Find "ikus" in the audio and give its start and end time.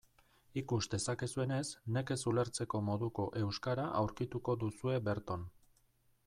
0.59-0.85